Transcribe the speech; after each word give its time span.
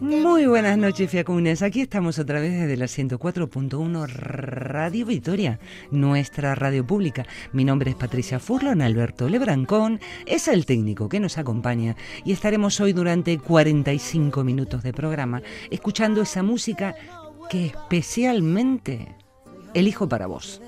Muy 0.00 0.46
buenas 0.46 0.76
noches, 0.76 1.08
Fiacunes. 1.08 1.62
Aquí 1.62 1.80
estamos 1.80 2.18
otra 2.18 2.40
vez 2.40 2.52
desde 2.52 2.76
la 2.76 2.86
104.1 2.86 4.08
Radio 4.08 5.06
Victoria, 5.06 5.60
nuestra 5.92 6.56
radio 6.56 6.84
pública. 6.84 7.24
Mi 7.52 7.64
nombre 7.64 7.90
es 7.90 7.96
Patricia 7.96 8.40
Furlon, 8.40 8.82
Alberto 8.82 9.28
Lebrancón 9.28 10.00
es 10.26 10.48
el 10.48 10.66
técnico 10.66 11.08
que 11.08 11.20
nos 11.20 11.38
acompaña 11.38 11.94
y 12.24 12.32
estaremos 12.32 12.80
hoy 12.80 12.92
durante 12.92 13.38
45 13.38 14.42
minutos 14.42 14.82
de 14.82 14.92
programa 14.92 15.40
escuchando 15.70 16.22
esa 16.22 16.42
música 16.42 16.96
que 17.48 17.66
especialmente 17.66 19.14
elijo 19.72 20.08
para 20.08 20.26
vos. 20.26 20.60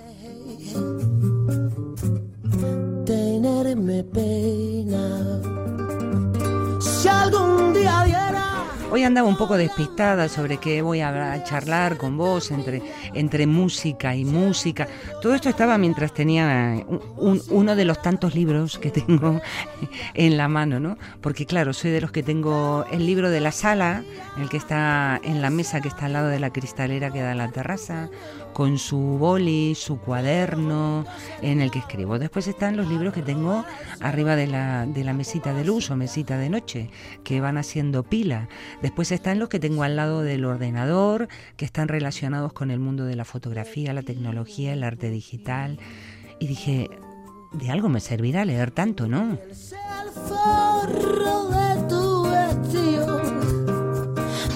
Tenerme 3.05 4.05
pena. 4.05 5.41
Si 6.81 7.09
algún 7.09 7.73
día 7.75 8.26
Hoy 8.89 9.03
andaba 9.03 9.29
un 9.29 9.37
poco 9.37 9.57
despistada 9.57 10.29
sobre 10.29 10.59
qué 10.59 10.81
voy 10.81 11.01
a 11.01 11.43
charlar 11.43 11.97
con 11.97 12.17
vos 12.17 12.53
entre, 12.53 12.83
entre 13.15 13.47
música 13.47 14.15
y 14.15 14.25
música. 14.25 14.87
Todo 15.21 15.35
esto 15.35 15.49
estaba 15.49 15.77
mientras 15.77 16.15
tenía 16.15 16.85
uno 17.17 17.77
de 17.77 17.85
los 17.85 18.01
tantos 18.01 18.37
libros 18.37 18.79
que 18.79 18.93
tengo 18.93 19.41
en 20.15 20.37
la 20.37 20.47
mano, 20.47 20.79
¿no? 20.79 20.99
Porque 21.21 21.47
claro, 21.47 21.73
soy 21.73 21.91
de 21.91 22.01
los 22.01 22.13
que 22.13 22.23
tengo 22.23 22.87
el 22.93 23.07
libro 23.07 23.29
de 23.29 23.41
la 23.41 23.51
sala, 23.51 24.05
el 24.39 24.49
que 24.49 24.57
está 24.57 25.21
en 25.25 25.43
la 25.43 25.51
mesa 25.51 25.81
que 25.81 25.89
está 25.89 26.07
al 26.07 26.13
lado 26.13 26.29
de 26.29 26.39
la 26.39 26.53
cristalera 26.53 27.11
que 27.11 27.21
da 27.21 27.35
la 27.35 27.51
terraza, 27.51 28.09
con 28.53 28.79
su 28.79 28.99
boli, 28.99 29.75
su 29.75 29.99
cuaderno 29.99 31.05
en 31.43 31.61
el 31.61 31.71
que 31.71 31.81
escribo. 31.81 32.19
Después 32.19 32.47
están 32.47 32.77
los 32.77 32.89
libros 32.89 33.13
que 33.13 33.21
tengo 33.21 33.65
arriba 34.01 34.37
de 34.37 34.47
la, 34.47 34.87
de 34.87 35.05
la 35.05 35.13
mesita 35.13 35.53
de 35.53 35.65
luz 35.65 35.91
o 35.91 35.97
mesita 35.97 36.39
de 36.39 36.49
noche, 36.49 36.89
que 37.23 37.41
van 37.43 37.59
haciendo 37.59 38.05
pila. 38.05 38.49
Después 38.83 39.11
están 39.13 39.39
los 39.39 39.49
que 39.49 39.59
tengo 39.59 39.83
al 39.83 39.97
lado 39.97 40.23
del 40.23 40.45
ordenador, 40.45 41.29
que 41.57 41.65
están 41.65 41.89
relacionados 41.89 42.53
con 42.53 42.71
el 42.71 42.79
mundo 42.79 43.05
de 43.05 43.17
la 43.17 43.25
fotografía, 43.25 43.93
la 43.93 44.03
tecnología, 44.03 44.73
el 44.73 44.85
arte 44.85 45.11
digital. 45.11 45.79
Y 46.39 46.47
dije, 46.47 46.91
de 47.53 47.71
algo 47.71 47.89
me 47.89 48.01
servirá 48.01 48.45
leer 48.45 48.71
tanto, 48.71 49.07
¿no? 49.07 49.39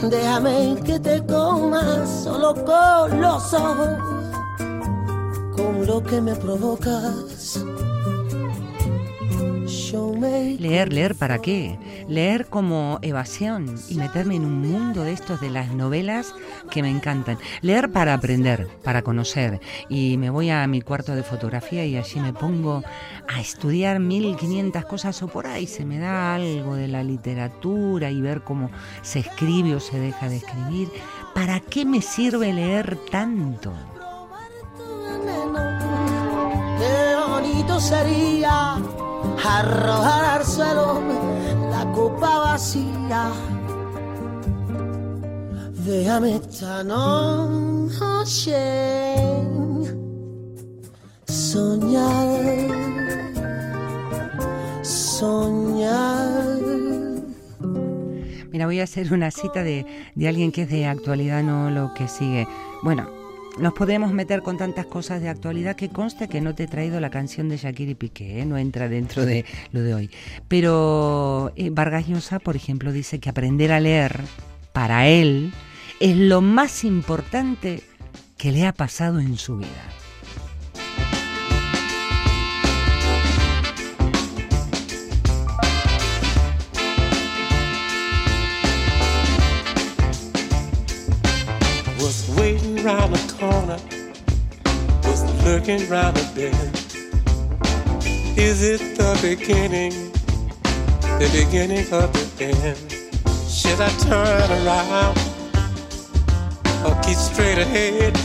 Déjame 0.09 0.77
que 0.85 0.99
te 0.99 1.25
coma 1.27 2.07
solo 2.07 2.55
con 2.65 3.21
los 3.21 3.53
ojos, 3.53 3.99
con 5.55 5.87
lo 5.87 6.03
que 6.03 6.21
me 6.21 6.35
provocas. 6.37 7.65
Leer, 9.93 10.93
leer 10.93 11.17
para 11.17 11.41
qué? 11.41 11.77
Leer 12.09 12.47
como 12.47 13.01
evasión 13.03 13.75
y 13.89 13.97
meterme 13.97 14.37
en 14.37 14.45
un 14.45 14.61
mundo 14.61 15.03
de 15.03 15.13
estos 15.13 15.41
de 15.41 15.51
las 15.51 15.73
novelas 15.75 16.33
que 16.71 16.83
me 16.83 16.91
encantan. 16.91 17.39
Leer 17.61 17.91
para 17.91 18.15
aprender, 18.15 18.69
para 18.85 19.03
conocer. 19.03 19.61
Y 19.89 20.17
me 20.17 20.31
voy 20.31 20.51
a 20.51 20.65
mi 20.69 20.81
cuarto 20.81 21.17
de 21.17 21.25
fotografía 21.25 21.85
y 21.87 21.97
allí 21.97 22.21
me 22.21 22.33
pongo 22.33 22.85
a 23.27 23.41
estudiar 23.41 23.99
1500 23.99 24.85
cosas 24.85 25.21
o 25.25 25.29
por 25.29 25.49
ahí 25.49 25.67
se 25.67 25.85
me 25.85 25.99
da 25.99 26.37
algo 26.37 26.77
de 26.77 26.87
la 26.87 27.03
literatura 27.03 28.13
y 28.13 28.21
ver 28.21 28.43
cómo 28.43 28.71
se 29.03 29.21
escribe 29.21 29.75
o 29.75 29.81
se 29.81 29.99
deja 29.99 30.29
de 30.29 30.37
escribir. 30.37 30.89
¿Para 31.35 31.59
qué 31.59 31.85
me 31.85 32.01
sirve 32.01 32.53
leer 32.53 32.97
tanto? 33.11 33.73
Qué 36.79 37.17
bonito 37.29 37.81
sería 37.81 38.79
arrojar 39.45 40.25
al 40.25 40.45
suelo 40.45 41.01
la 41.71 41.91
copa 41.93 42.39
vacía. 42.39 43.31
Déjame 45.85 46.37
esta 46.37 46.85
noche 46.85 48.55
soñar, 51.27 52.31
soñar. 54.83 56.61
Mira, 58.51 58.67
voy 58.67 58.81
a 58.81 58.85
hacer 58.85 59.13
una 59.13 59.31
cita 59.31 59.63
de, 59.63 59.87
de 60.15 60.29
alguien 60.29 60.53
que 60.53 60.63
es 60.63 60.69
de 60.71 60.87
actualidad, 60.87 61.43
no 61.43 61.71
lo 61.71 61.95
que 61.95 62.09
sigue. 62.09 62.47
Bueno, 62.83 63.20
nos 63.61 63.75
podemos 63.75 64.13
meter 64.13 64.43
con 64.43 64.57
tantas 64.57 64.87
cosas 64.87 65.21
de 65.21 65.29
actualidad 65.29 65.77
que 65.77 65.91
consta 65.91 66.29
que 66.29 66.41
no 66.41 66.55
te 66.55 66.65
he 66.65 66.67
traído 66.67 66.99
la 66.99 67.11
canción 67.11 67.49
de 67.49 67.59
Shakira 67.59 67.93
y 67.93 67.95
Piqué, 67.95 68.41
¿eh? 68.41 68.47
no 68.47 68.57
entra 68.57 68.89
dentro 68.89 69.27
de 69.27 69.45
lo 69.73 69.83
de 69.83 69.95
hoy. 69.95 70.11
Pero 70.49 71.53
eh, 71.57 71.71
Vargas 71.71 72.09
Llosa, 72.09 72.39
por 72.39 72.57
ejemplo, 72.57 72.93
dice 72.93 73.21
que 73.21 73.29
aprender 73.29 73.73
a 73.73 73.81
leer, 73.81 74.21
para 74.73 75.09
él, 75.09 75.53
es 76.01 76.17
lo 76.17 76.41
más 76.41 76.85
importante 76.85 77.83
que 78.39 78.53
le 78.53 78.67
ha 78.67 78.73
pasado 78.73 79.21
en 79.21 79.37
su 79.37 79.59
vida. 79.59 80.00
Round 92.83 93.15
the 93.15 93.35
corner, 93.35 93.79
was 95.05 95.23
looking 95.45 95.87
round 95.89 96.17
the 96.17 96.25
bend. 96.35 96.77
Is 98.39 98.63
it 98.63 98.97
the 98.97 99.19
beginning, 99.21 99.93
the 101.19 101.29
beginning 101.33 101.85
of 101.93 102.11
the 102.13 102.45
end? 102.45 102.79
Should 103.51 103.81
I 103.81 103.91
turn 104.09 104.51
around 104.65 105.19
or 106.87 106.95
keep 107.03 107.17
straight 107.17 107.59
ahead 107.59 108.17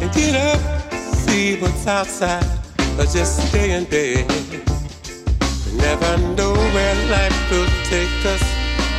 and 0.00 0.12
get 0.12 0.36
up, 0.36 0.92
see 1.16 1.60
what's 1.60 1.86
outside, 1.86 2.44
or 2.98 3.06
just 3.06 3.48
stay 3.48 3.72
in 3.72 3.84
bed? 3.84 4.28
Never 5.74 6.16
know 6.36 6.54
where 6.54 6.94
life 7.10 7.50
will 7.50 7.66
take 7.90 8.24
us. 8.24 8.42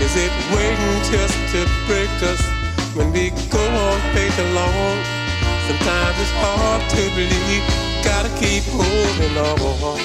Is 0.02 0.16
it 0.18 0.32
waiting 0.54 1.12
just 1.12 1.38
to 1.54 1.66
break 1.88 2.10
us? 2.24 2.55
When 2.96 3.12
we 3.12 3.30
go 3.50 3.60
on 3.60 4.00
faith 4.14 4.40
alone. 4.40 5.04
Sometimes 5.68 6.16
it's 6.20 6.32
hard 6.40 6.82
to 6.92 7.04
believe, 7.14 7.64
gotta 8.04 8.30
keep 8.40 8.64
holding 8.68 9.38
on. 9.38 10.00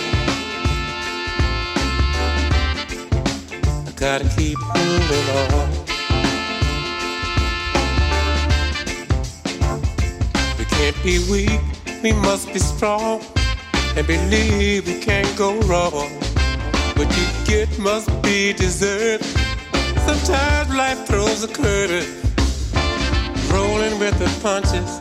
I 3.87 3.93
gotta 3.97 4.28
keep 4.37 4.59
moving 4.75 5.27
on. 5.39 5.71
We 10.59 10.65
can't 10.65 11.03
be 11.05 11.19
weak, 11.31 11.61
we 12.03 12.12
must 12.12 12.53
be 12.53 12.59
strong 12.59 13.22
and 13.97 14.07
believe 14.07 14.86
we 14.86 14.98
can't 15.01 15.36
go 15.36 15.59
wrong. 15.60 16.10
What 16.97 17.09
you 17.16 17.27
get 17.47 17.78
must 17.78 18.10
be 18.22 18.53
deserved. 18.53 19.25
Sometimes 20.07 20.75
life 20.75 21.07
throws 21.07 21.45
a 21.45 21.48
curve 21.48 22.29
rolling 23.52 23.98
with 23.98 24.18
the 24.18 24.28
punches. 24.42 24.98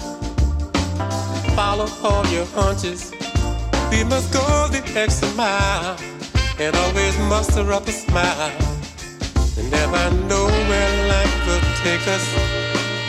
Follow 1.56 1.88
all 2.04 2.26
your 2.28 2.46
hunches. 2.48 3.12
We 3.92 4.04
must 4.04 4.32
go 4.34 4.68
the 4.68 4.82
extra 4.96 5.30
mile 5.36 5.98
and 6.60 6.76
always 6.76 7.18
muster 7.30 7.72
up 7.72 7.88
a 7.88 7.92
smile. 7.92 8.52
And 9.58 9.72
never 9.72 10.12
know 10.28 10.46
where 10.70 11.08
life 11.08 11.48
will 11.48 11.66
take 11.84 12.06
us. 12.08 12.26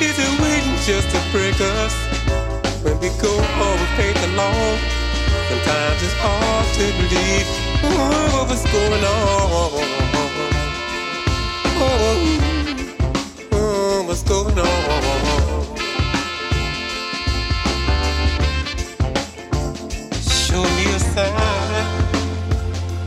Is 0.01 0.17
it 0.19 0.41
waiting 0.41 0.77
just 0.89 1.11
to 1.15 1.21
break 1.33 1.61
us? 1.61 1.95
When 2.83 2.99
we 3.01 3.11
go 3.21 3.33
over 3.67 3.87
faith 3.97 4.21
alone, 4.33 4.79
sometimes 5.49 6.03
it's 6.03 6.17
hard 6.25 6.67
to 6.79 6.85
believe 7.01 7.47
oh, 7.85 8.47
what's 8.49 8.65
going 8.73 9.05
on. 9.05 9.51
Oh, 11.83 11.99
oh, 13.53 14.05
what's 14.07 14.23
going 14.23 14.59
on? 14.59 15.00
Show 20.51 20.63
me 20.63 20.85
a 20.95 20.99
sign. 20.99 21.87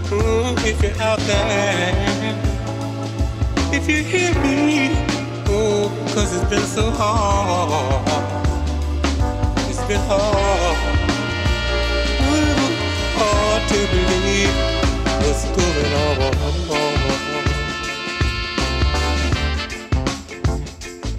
Mm, 0.08 0.56
if 0.66 0.82
you're 0.82 1.02
out 1.02 1.20
there, 1.28 2.36
if 3.74 3.84
you 3.90 4.04
hear 4.04 4.34
me. 4.42 4.92
Oh, 5.56 5.92
cause 6.14 6.34
it's 6.36 6.50
been 6.50 6.68
so 6.78 6.90
hard. 6.92 8.08
It's 9.70 9.84
been 9.90 10.04
hard. 10.08 10.78
Ooh, 12.32 12.70
hard 13.20 13.62
to 13.72 13.80
believe 13.94 14.56
what's 15.24 15.44
going 15.58 15.94
on. 16.06 16.34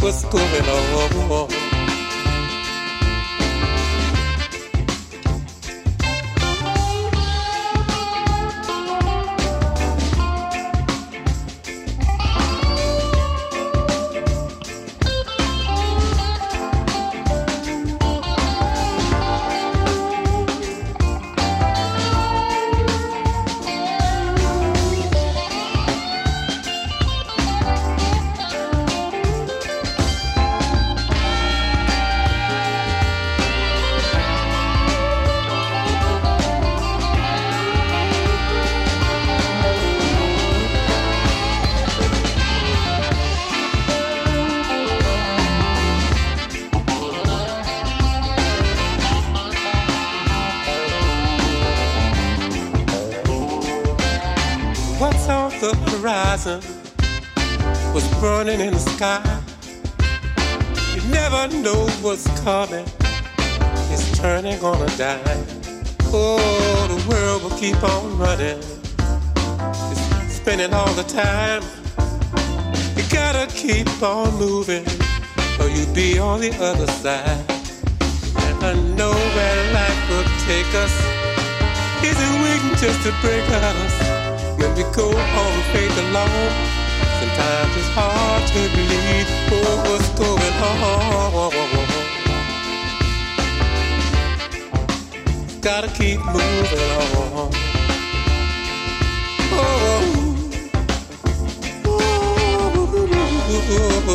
What's 0.00 0.24
going 0.24 0.68
on? 0.68 1.63
Sky. 58.96 59.42
You 60.94 61.02
never 61.10 61.48
know 61.62 61.86
what's 62.00 62.26
coming. 62.42 62.86
It's 63.90 64.18
turning 64.18 64.62
on 64.62 64.80
a 64.82 64.90
dime. 64.96 65.44
Oh, 66.12 66.86
the 66.92 67.00
world 67.08 67.42
will 67.42 67.58
keep 67.58 67.82
on 67.82 68.18
running. 68.18 68.60
It's 69.90 70.34
spinning 70.36 70.72
all 70.72 70.92
the 70.94 71.02
time. 71.02 71.62
You 72.96 73.02
gotta 73.10 73.46
keep 73.52 73.88
on 74.02 74.32
moving, 74.36 74.86
or 75.58 75.68
you'll 75.68 75.94
be 75.94 76.18
on 76.18 76.40
the 76.40 76.52
other 76.60 76.86
side. 77.02 77.44
And 78.46 78.58
I 78.64 78.74
know 78.96 79.14
where 79.34 79.72
life 79.72 80.02
will 80.10 80.28
take 80.46 80.70
us. 80.84 80.94
Is 82.08 82.16
it 82.26 82.32
waiting 82.44 82.76
just 82.78 83.02
to 83.04 83.12
break 83.22 83.48
us? 83.50 84.24
when 84.58 84.74
we 84.76 84.82
go 84.94 85.08
on 85.10 85.62
faith 85.72 85.98
alone. 85.98 86.73
Sometimes 87.34 87.76
it's 87.76 87.88
hard 87.88 88.46
to 88.46 88.68
believe 88.76 89.26
oh, 89.50 89.82
what's 89.90 90.08
going 90.16 90.56
on. 90.62 91.90
Gotta 95.60 95.88
keep 95.88 96.20
moving 96.24 96.90
on. 97.00 97.50
Oh, 99.50 100.02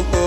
oh, 0.01 0.19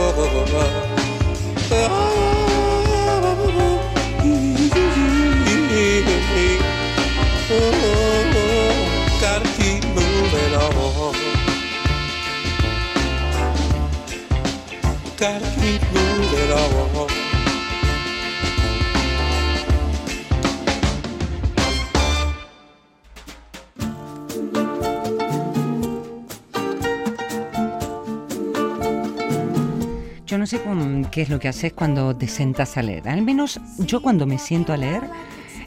es 31.22 31.28
lo 31.28 31.40
que 31.40 31.48
haces 31.48 31.72
cuando 31.72 32.14
te 32.16 32.28
sentas 32.28 32.76
a 32.76 32.82
leer. 32.82 33.08
Al 33.08 33.22
menos 33.22 33.60
yo 33.78 34.02
cuando 34.02 34.26
me 34.26 34.38
siento 34.38 34.72
a 34.72 34.76
leer 34.76 35.02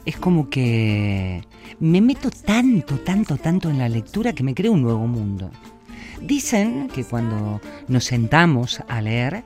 es 0.04 0.16
como 0.16 0.48
que 0.48 1.42
me 1.80 2.00
meto 2.00 2.30
tanto, 2.30 2.98
tanto, 3.00 3.36
tanto 3.36 3.68
en 3.68 3.78
la 3.78 3.88
lectura 3.88 4.32
que 4.32 4.42
me 4.42 4.54
creo 4.54 4.72
un 4.72 4.82
nuevo 4.82 5.06
mundo. 5.06 5.50
Dicen 6.20 6.88
que 6.88 7.04
cuando 7.04 7.60
nos 7.88 8.04
sentamos 8.04 8.80
a 8.88 9.02
leer, 9.02 9.44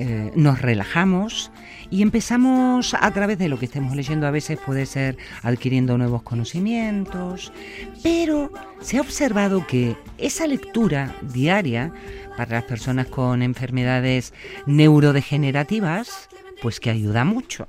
eh, 0.00 0.30
nos 0.36 0.62
relajamos 0.62 1.50
y 1.90 2.02
empezamos 2.02 2.94
a 2.94 3.10
través 3.10 3.36
de 3.36 3.48
lo 3.48 3.58
que 3.58 3.64
estemos 3.64 3.96
leyendo, 3.96 4.28
a 4.28 4.30
veces 4.30 4.56
puede 4.64 4.86
ser 4.86 5.18
adquiriendo 5.42 5.98
nuevos 5.98 6.22
conocimientos, 6.22 7.52
pero 8.00 8.52
se 8.80 8.98
ha 8.98 9.00
observado 9.00 9.66
que 9.66 9.96
esa 10.16 10.46
lectura 10.46 11.16
diaria 11.22 11.92
para 12.36 12.52
las 12.52 12.64
personas 12.64 13.08
con 13.08 13.42
enfermedades 13.42 14.32
neurodegenerativas, 14.66 16.28
pues 16.62 16.78
que 16.78 16.90
ayuda 16.90 17.24
mucho. 17.24 17.66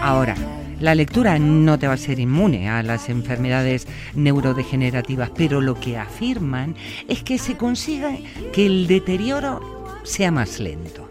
Ahora, 0.00 0.34
la 0.80 0.94
lectura 0.94 1.38
no 1.38 1.78
te 1.78 1.88
va 1.88 1.94
a 1.94 1.98
ser 1.98 2.20
inmune 2.20 2.70
a 2.70 2.82
las 2.82 3.08
enfermedades 3.08 3.86
neurodegenerativas, 4.14 5.30
pero 5.34 5.60
lo 5.60 5.74
que 5.74 5.98
afirman 5.98 6.76
es 7.08 7.22
que 7.22 7.38
se 7.38 7.56
consiga 7.56 8.16
que 8.52 8.66
el 8.66 8.86
deterioro 8.86 9.60
sea 10.04 10.30
más 10.30 10.60
lento. 10.60 11.08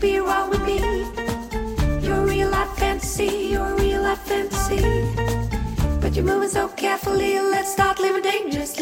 Be 0.00 0.18
wrong 0.18 0.48
with 0.48 0.62
me. 0.64 0.78
Your 2.00 2.24
real 2.24 2.50
life 2.50 2.74
fantasy, 2.78 3.50
your 3.52 3.76
real 3.76 4.02
life 4.02 4.20
fantasy. 4.20 4.80
But 6.00 6.14
you're 6.16 6.24
moving 6.24 6.48
so 6.48 6.68
carefully, 6.68 7.38
let's 7.38 7.72
start 7.72 8.00
living 8.00 8.22
dangerously. 8.22 8.79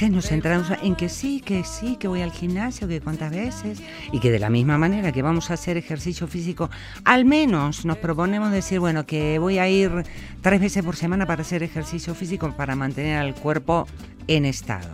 Veces 0.00 0.14
nos 0.14 0.28
centramos 0.28 0.68
en 0.82 0.96
que 0.96 1.10
sí, 1.10 1.42
que 1.42 1.62
sí, 1.62 1.96
que 1.96 2.08
voy 2.08 2.22
al 2.22 2.32
gimnasio, 2.32 2.88
que 2.88 3.02
cuántas 3.02 3.30
veces, 3.30 3.82
y 4.12 4.18
que 4.18 4.30
de 4.30 4.38
la 4.38 4.48
misma 4.48 4.78
manera 4.78 5.12
que 5.12 5.20
vamos 5.20 5.50
a 5.50 5.54
hacer 5.54 5.76
ejercicio 5.76 6.26
físico, 6.26 6.70
al 7.04 7.26
menos 7.26 7.84
nos 7.84 7.98
proponemos 7.98 8.50
decir, 8.50 8.80
bueno, 8.80 9.04
que 9.04 9.38
voy 9.38 9.58
a 9.58 9.68
ir 9.68 9.90
tres 10.40 10.58
veces 10.58 10.82
por 10.84 10.96
semana 10.96 11.26
para 11.26 11.42
hacer 11.42 11.62
ejercicio 11.62 12.14
físico 12.14 12.50
para 12.56 12.76
mantener 12.76 13.18
al 13.18 13.34
cuerpo 13.34 13.86
en 14.26 14.46
estado. 14.46 14.88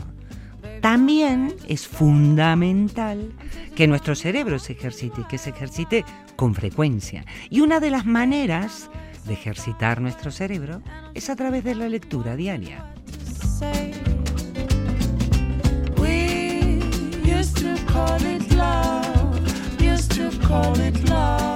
También 0.80 1.54
es 1.68 1.86
fundamental 1.86 3.32
que 3.76 3.86
nuestro 3.86 4.16
cerebro 4.16 4.58
se 4.58 4.72
ejercite, 4.72 5.22
que 5.30 5.38
se 5.38 5.50
ejercite 5.50 6.04
con 6.34 6.52
frecuencia. 6.52 7.24
Y 7.48 7.60
una 7.60 7.78
de 7.78 7.90
las 7.90 8.06
maneras 8.06 8.90
de 9.24 9.34
ejercitar 9.34 10.00
nuestro 10.00 10.32
cerebro 10.32 10.82
es 11.14 11.30
a 11.30 11.36
través 11.36 11.62
de 11.62 11.76
la 11.76 11.88
lectura 11.88 12.34
diaria. 12.34 12.92
call 17.96 18.22
it 18.26 18.52
love, 18.52 19.80
used 19.80 20.10
to 20.12 20.30
call 20.46 20.78
it 20.78 21.02
love. 21.08 21.55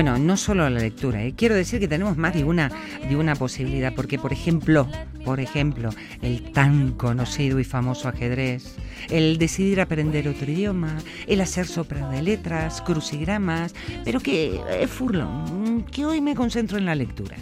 Bueno, 0.00 0.16
no 0.16 0.38
solo 0.38 0.70
la 0.70 0.80
lectura, 0.80 1.22
¿eh? 1.22 1.34
quiero 1.36 1.54
decir 1.54 1.78
que 1.78 1.86
tenemos 1.86 2.16
más 2.16 2.32
de 2.32 2.42
una, 2.42 2.70
de 3.06 3.16
una 3.16 3.36
posibilidad, 3.36 3.94
porque 3.94 4.18
por 4.18 4.32
ejemplo, 4.32 4.88
por 5.26 5.40
ejemplo, 5.40 5.90
el 6.22 6.52
tan 6.52 6.92
conocido 6.92 7.60
y 7.60 7.64
famoso 7.64 8.08
ajedrez, 8.08 8.76
el 9.10 9.36
decidir 9.36 9.78
aprender 9.78 10.26
otro 10.26 10.50
idioma, 10.50 10.96
el 11.26 11.42
hacer 11.42 11.66
sopra 11.66 12.08
de 12.08 12.22
letras, 12.22 12.80
crucigramas, 12.80 13.74
pero 14.02 14.20
que, 14.20 14.58
eh, 14.70 14.86
Furlong, 14.86 15.84
que 15.84 16.06
hoy 16.06 16.22
me 16.22 16.34
concentro 16.34 16.78
en 16.78 16.86
la 16.86 16.94
lectura. 16.94 17.36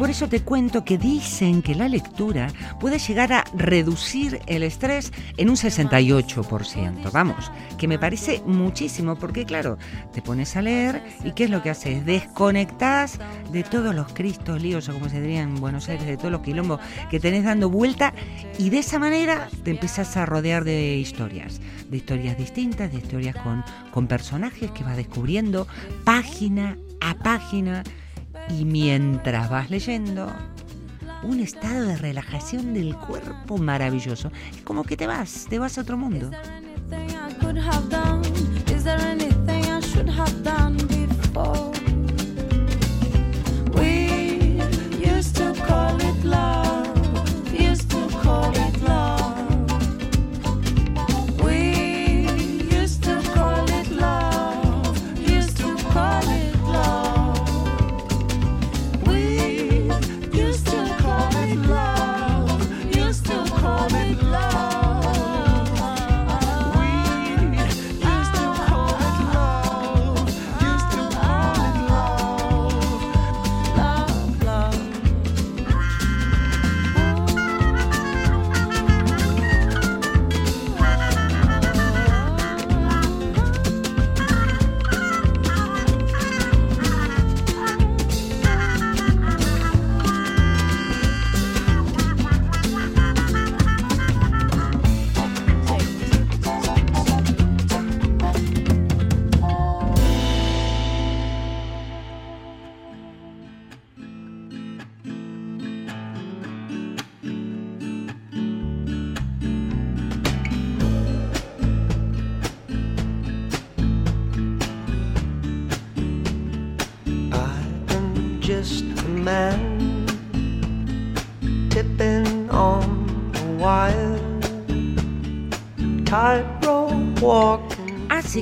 Por 0.00 0.08
eso 0.08 0.30
te 0.30 0.40
cuento 0.40 0.82
que 0.82 0.96
dicen 0.96 1.60
que 1.60 1.74
la 1.74 1.86
lectura 1.86 2.46
puede 2.80 2.98
llegar 2.98 3.34
a 3.34 3.44
reducir 3.52 4.40
el 4.46 4.62
estrés 4.62 5.12
en 5.36 5.50
un 5.50 5.56
68%. 5.56 7.12
Vamos, 7.12 7.52
que 7.76 7.86
me 7.86 7.98
parece 7.98 8.42
muchísimo, 8.46 9.16
porque 9.16 9.44
claro, 9.44 9.76
te 10.14 10.22
pones 10.22 10.56
a 10.56 10.62
leer 10.62 11.02
y 11.22 11.32
¿qué 11.32 11.44
es 11.44 11.50
lo 11.50 11.62
que 11.62 11.68
haces? 11.68 12.06
Desconectás 12.06 13.18
de 13.52 13.62
todos 13.62 13.94
los 13.94 14.10
cristos, 14.14 14.62
líos, 14.62 14.88
o 14.88 14.94
como 14.94 15.10
se 15.10 15.20
diría 15.20 15.42
en 15.42 15.56
Buenos 15.56 15.90
Aires, 15.90 16.06
de 16.06 16.16
todos 16.16 16.32
los 16.32 16.40
quilombos 16.40 16.80
que 17.10 17.20
tenés 17.20 17.44
dando 17.44 17.68
vuelta 17.68 18.14
y 18.56 18.70
de 18.70 18.78
esa 18.78 18.98
manera 18.98 19.50
te 19.64 19.72
empiezas 19.72 20.16
a 20.16 20.24
rodear 20.24 20.64
de 20.64 20.96
historias, 20.96 21.60
de 21.90 21.98
historias 21.98 22.38
distintas, 22.38 22.90
de 22.90 22.96
historias 22.96 23.36
con, 23.36 23.62
con 23.90 24.06
personajes 24.06 24.70
que 24.70 24.82
vas 24.82 24.96
descubriendo 24.96 25.66
página 26.04 26.78
a 27.02 27.14
página 27.16 27.82
y 28.58 28.64
mientras 28.64 29.50
vas 29.50 29.70
leyendo, 29.70 30.30
un 31.22 31.40
estado 31.40 31.86
de 31.86 31.96
relajación 31.96 32.74
del 32.74 32.96
cuerpo 32.96 33.58
maravilloso. 33.58 34.30
Es 34.50 34.62
como 34.62 34.84
que 34.84 34.96
te 34.96 35.06
vas, 35.06 35.46
te 35.48 35.58
vas 35.58 35.78
a 35.78 35.82
otro 35.82 35.96
mundo. 35.96 36.30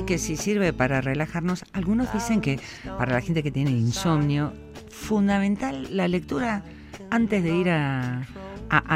Que 0.09 0.17
si 0.17 0.37
sirve 0.37 0.73
para 0.73 1.01
relajarnos, 1.01 1.65
algunos 1.71 2.11
dicen 2.11 2.41
que 2.41 2.59
para 2.97 3.13
la 3.13 3.21
gente 3.21 3.43
que 3.43 3.51
tiene 3.51 3.69
insomnio, 3.69 4.53
fundamental 4.89 5.87
la 5.95 6.07
lectura 6.07 6.63
antes 7.11 7.43
de 7.43 7.55
ir 7.55 7.69
a, 7.69 8.23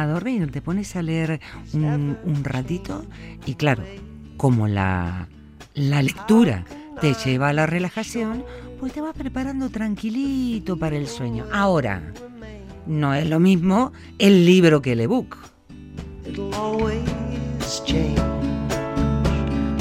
dormir. 0.08 0.50
Te 0.50 0.64
pones 0.64 0.96
a 0.96 1.04
leer 1.04 1.40
un, 1.74 2.18
ratito 2.42 3.06
y 3.46 3.54
claro, 3.54 3.84
como 4.38 4.68
la, 4.68 5.28
la 5.76 6.02
lectura 6.02 6.66
te 7.00 7.14
lleva 7.14 7.50
a 7.50 7.54
la 7.54 7.68
relajación, 7.68 8.44
pues 8.80 8.92
te 8.92 9.02
vas 9.02 9.16
preparando 9.16 9.70
tranquilito 9.70 10.80
para 10.80 10.98
el 10.98 11.08
sueño. 11.08 11.46
Ahora, 11.54 12.12
no 12.88 13.14
es 13.14 13.30
lo 13.30 13.40
mismo 13.40 13.94
el 14.18 14.48
libro 14.48 14.82
que 14.82 14.94
el 14.94 15.02
ebook. 15.02 15.38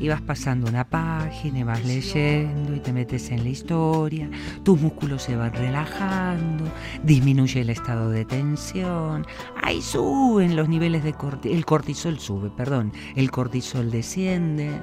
y 0.00 0.08
vas 0.08 0.22
pasando 0.22 0.68
una 0.68 0.88
página 0.88 1.60
y 1.60 1.62
vas 1.62 1.84
leyendo 1.84 2.74
y 2.74 2.80
te 2.80 2.92
metes 2.92 3.30
en 3.30 3.44
la 3.44 3.50
historia, 3.50 4.28
tus 4.64 4.80
músculos 4.80 5.22
se 5.22 5.36
van 5.36 5.52
relajando, 5.52 6.64
disminuye 7.04 7.60
el 7.60 7.70
estado 7.70 8.10
de 8.10 8.24
tensión, 8.24 9.26
ahí 9.62 9.82
suben 9.82 10.56
los 10.56 10.68
niveles 10.68 11.04
de 11.04 11.12
cortisol, 11.12 11.56
el 11.56 11.64
cortisol 11.66 12.18
sube, 12.18 12.50
perdón, 12.50 12.92
el 13.14 13.30
cortisol 13.30 13.90
desciende. 13.90 14.80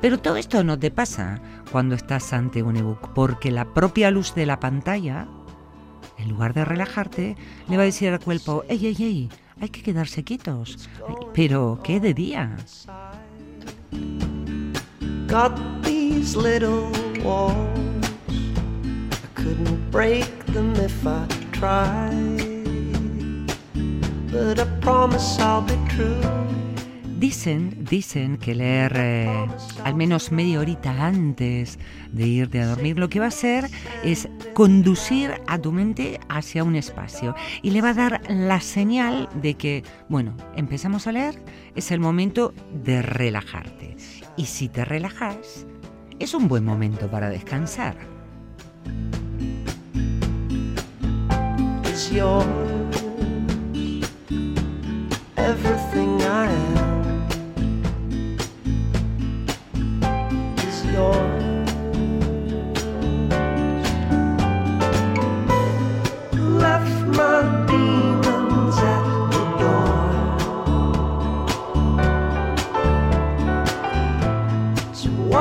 Pero 0.00 0.18
todo 0.18 0.36
esto 0.36 0.64
no 0.64 0.78
te 0.78 0.90
pasa 0.90 1.40
cuando 1.70 1.94
estás 1.94 2.32
ante 2.32 2.62
un 2.62 2.76
ebook, 2.76 3.12
porque 3.14 3.50
la 3.50 3.66
propia 3.74 4.10
luz 4.10 4.34
de 4.34 4.46
la 4.46 4.60
pantalla, 4.60 5.28
en 6.16 6.28
lugar 6.30 6.54
de 6.54 6.64
relajarte, 6.64 7.36
le 7.68 7.76
va 7.76 7.82
a 7.82 7.86
decir 7.86 8.08
al 8.08 8.20
cuerpo, 8.20 8.64
ey, 8.68 8.86
ey, 8.86 8.96
ey, 8.98 9.28
hay 9.60 9.68
que 9.68 9.82
quedarse 9.82 10.24
quietos. 10.24 10.88
Pero, 11.34 11.80
¿qué 11.82 12.00
de 12.00 12.14
día? 12.14 12.56
Got 15.26 15.82
these 15.82 16.36
little 16.36 16.90
walls. 17.22 18.06
I 18.28 19.28
couldn't 19.34 19.90
break 19.90 20.46
them 20.46 20.74
if 20.76 21.06
I 21.06 21.26
tried. 21.52 22.54
But 24.30 24.58
I 24.58 24.66
promise 24.80 25.38
I'll 25.38 25.62
be 25.62 25.76
true. 25.88 26.20
Dicen, 27.18 27.86
dicen 27.88 28.36
que 28.36 28.54
leer 28.54 28.92
eh, 28.96 29.46
al 29.84 29.94
menos 29.94 30.30
media 30.30 30.60
horita 30.60 31.06
antes 31.06 31.78
de 32.12 32.26
irte 32.26 32.60
a 32.60 32.66
dormir 32.66 32.98
lo 32.98 33.08
que 33.08 33.18
va 33.18 33.26
a 33.26 33.28
hacer 33.28 33.70
es 34.02 34.28
conducir 34.52 35.32
a 35.46 35.58
tu 35.58 35.72
mente 35.72 36.20
hacia 36.28 36.64
un 36.64 36.76
espacio 36.76 37.34
y 37.62 37.70
le 37.70 37.80
va 37.80 37.90
a 37.90 37.94
dar 37.94 38.20
la 38.28 38.60
señal 38.60 39.30
de 39.40 39.54
que, 39.54 39.84
bueno, 40.08 40.36
empezamos 40.54 41.06
a 41.06 41.12
leer, 41.12 41.42
es 41.74 41.92
el 41.92 42.00
momento 42.00 42.52
de 42.74 43.00
relajarte. 43.00 43.93
Y 44.36 44.46
si 44.46 44.68
te 44.68 44.84
relajas, 44.84 45.66
es 46.18 46.34
un 46.34 46.48
buen 46.48 46.64
momento 46.64 47.08
para 47.10 47.28
descansar. 47.28 47.96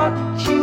What 0.04 0.48
you 0.50 0.63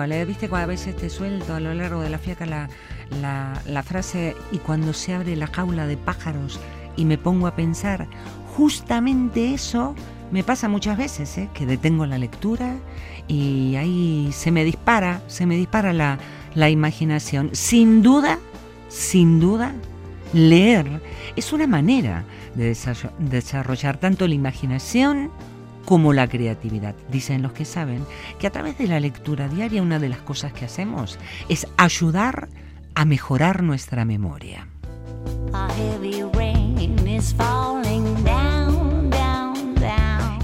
a 0.00 0.06
leer, 0.06 0.26
viste, 0.26 0.48
a 0.52 0.66
veces 0.66 0.96
te 0.96 1.10
suelto 1.10 1.54
a 1.54 1.60
lo 1.60 1.74
largo 1.74 2.00
de 2.02 2.10
la 2.10 2.18
fiaca 2.18 2.46
la, 2.46 3.82
frase 3.82 4.36
y 4.52 4.58
cuando 4.58 4.92
se 4.92 5.14
abre 5.14 5.36
la 5.36 5.46
jaula 5.46 5.86
de 5.86 5.96
pájaros 5.96 6.60
y 6.96 7.04
me 7.04 7.18
pongo 7.18 7.46
a 7.46 7.54
pensar, 7.54 8.06
justamente 8.56 9.54
eso 9.54 9.94
me 10.30 10.42
pasa 10.42 10.68
muchas 10.68 10.98
veces, 10.98 11.38
eh, 11.38 11.48
que 11.54 11.64
detengo 11.64 12.04
la 12.06 12.18
lectura 12.18 12.76
y 13.28 13.76
ahí 13.76 14.30
se 14.32 14.50
me 14.50 14.64
dispara, 14.64 15.22
se 15.26 15.46
me 15.46 15.56
dispara 15.56 15.92
la, 15.92 16.18
la 16.54 16.68
imaginación. 16.70 17.50
Sin 17.52 18.02
duda, 18.02 18.38
sin 18.88 19.40
duda, 19.40 19.74
leer 20.32 21.00
es 21.36 21.52
una 21.52 21.66
manera 21.66 22.24
de 22.54 22.72
desarro- 22.72 23.12
desarrollar 23.18 23.96
tanto 23.98 24.26
la 24.28 24.34
imaginación 24.34 25.30
como 25.88 26.12
la 26.12 26.28
creatividad. 26.28 26.94
Dicen 27.10 27.40
los 27.40 27.52
que 27.52 27.64
saben 27.64 28.04
que 28.38 28.46
a 28.46 28.50
través 28.50 28.76
de 28.76 28.86
la 28.86 29.00
lectura 29.00 29.48
diaria 29.48 29.80
una 29.80 29.98
de 29.98 30.10
las 30.10 30.18
cosas 30.18 30.52
que 30.52 30.66
hacemos 30.66 31.18
es 31.48 31.66
ayudar 31.78 32.50
a 32.94 33.06
mejorar 33.06 33.62
nuestra 33.62 34.04
memoria. 34.04 34.68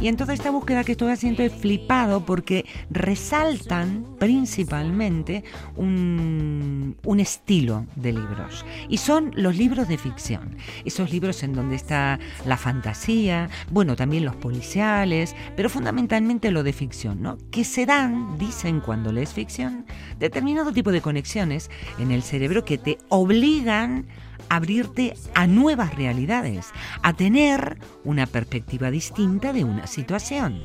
Y 0.04 0.08
en 0.08 0.18
toda 0.18 0.34
esta 0.34 0.50
búsqueda 0.50 0.84
que 0.84 0.92
estoy 0.92 1.12
haciendo 1.12 1.42
he 1.42 1.48
flipado 1.48 2.26
porque 2.26 2.66
resaltan 2.90 4.04
principalmente 4.18 5.44
un, 5.76 6.94
un 7.06 7.20
estilo 7.20 7.86
de 7.96 8.12
libros. 8.12 8.66
Y 8.90 8.98
son 8.98 9.30
los 9.34 9.56
libros 9.56 9.88
de 9.88 9.96
ficción. 9.96 10.58
Esos 10.84 11.10
libros 11.10 11.42
en 11.42 11.54
donde 11.54 11.76
está 11.76 12.18
la 12.44 12.58
fantasía, 12.58 13.48
bueno, 13.70 13.96
también 13.96 14.26
los 14.26 14.36
policiales, 14.36 15.34
pero 15.56 15.70
fundamentalmente 15.70 16.50
lo 16.50 16.64
de 16.64 16.74
ficción, 16.74 17.22
¿no? 17.22 17.38
Que 17.50 17.64
se 17.64 17.86
dan, 17.86 18.36
dicen 18.36 18.80
cuando 18.80 19.10
lees 19.10 19.32
ficción, 19.32 19.86
determinado 20.18 20.70
tipo 20.70 20.92
de 20.92 21.00
conexiones 21.00 21.70
en 21.98 22.10
el 22.10 22.22
cerebro 22.22 22.66
que 22.66 22.76
te 22.76 22.98
obligan 23.08 24.04
abrirte 24.48 25.14
a 25.34 25.46
nuevas 25.46 25.94
realidades, 25.94 26.66
a 27.02 27.12
tener 27.12 27.78
una 28.04 28.26
perspectiva 28.26 28.90
distinta 28.90 29.52
de 29.52 29.64
una 29.64 29.86
situación. 29.86 30.62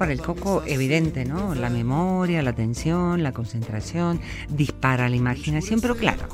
Para 0.00 0.12
el 0.14 0.22
coco, 0.22 0.62
evidente, 0.64 1.26
¿no? 1.26 1.54
La 1.54 1.68
memoria, 1.68 2.40
la 2.40 2.50
atención, 2.50 3.22
la 3.22 3.32
concentración, 3.32 4.18
dispara 4.48 5.10
la 5.10 5.16
imaginación, 5.16 5.82
pero 5.82 5.94
claro, 5.94 6.26